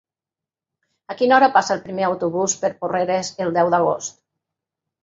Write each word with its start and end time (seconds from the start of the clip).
A 1.13 1.17
quina 1.19 1.35
hora 1.37 1.51
passa 1.59 1.75
el 1.77 1.83
primer 1.85 2.09
autobús 2.09 2.57
per 2.65 2.73
Porreres 2.83 3.33
el 3.47 3.57
deu 3.61 3.75
d'agost? 3.77 4.21